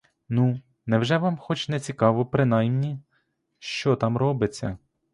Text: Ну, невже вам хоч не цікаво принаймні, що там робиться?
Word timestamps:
Ну, 0.29 0.61
невже 0.85 1.17
вам 1.17 1.37
хоч 1.37 1.67
не 1.69 1.79
цікаво 1.79 2.25
принаймні, 2.25 2.99
що 3.59 3.95
там 3.95 4.17
робиться? 4.17 4.77